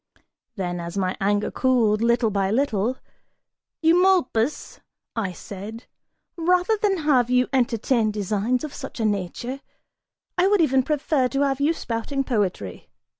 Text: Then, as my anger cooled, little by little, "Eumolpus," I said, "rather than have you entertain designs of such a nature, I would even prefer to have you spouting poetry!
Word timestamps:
Then, 0.55 0.79
as 0.79 0.97
my 0.97 1.15
anger 1.21 1.51
cooled, 1.51 2.01
little 2.01 2.31
by 2.31 2.49
little, 2.49 2.97
"Eumolpus," 3.83 4.79
I 5.15 5.31
said, 5.31 5.85
"rather 6.35 6.75
than 6.75 6.97
have 7.03 7.29
you 7.29 7.47
entertain 7.53 8.09
designs 8.09 8.63
of 8.63 8.73
such 8.73 8.99
a 8.99 9.05
nature, 9.05 9.61
I 10.39 10.47
would 10.47 10.59
even 10.59 10.81
prefer 10.81 11.27
to 11.27 11.41
have 11.41 11.61
you 11.61 11.71
spouting 11.71 12.23
poetry! 12.23 12.89